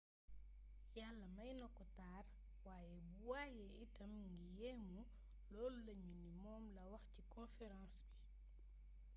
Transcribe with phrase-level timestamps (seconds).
[0.99, 2.25] yàlla mayna ko taar
[2.65, 5.01] waaye bu wayee itam nga yéemu
[5.51, 8.13] loolu lañu ni moom la wax ci conference ba